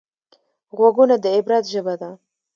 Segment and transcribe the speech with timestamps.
[0.77, 2.11] غوږونه د عبرت ژبه ده